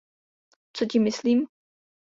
Co 0.73 0.85
tím 0.85 1.03
myslím? 1.03 1.47